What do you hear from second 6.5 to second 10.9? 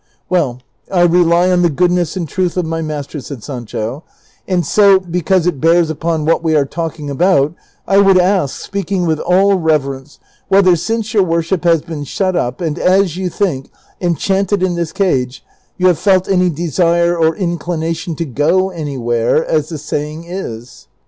are talk ing about, I would ask, speaking with all reverence, whether